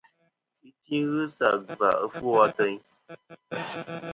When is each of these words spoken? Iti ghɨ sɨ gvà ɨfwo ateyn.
Iti 0.69 0.95
ghɨ 1.09 1.23
sɨ 1.35 1.47
gvà 1.67 1.89
ɨfwo 2.05 2.31
ateyn. 2.45 2.77